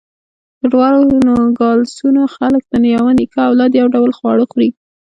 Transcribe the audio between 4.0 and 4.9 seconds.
خواړه خوري.